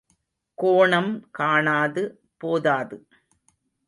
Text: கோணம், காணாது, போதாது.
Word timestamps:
கோணம், 0.57 1.29
காணாது, 1.31 2.03
போதாது. 2.37 3.07